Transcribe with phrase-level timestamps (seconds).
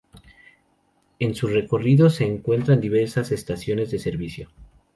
[1.19, 4.49] En su recorrido se encuentran diversas estaciones de servicio.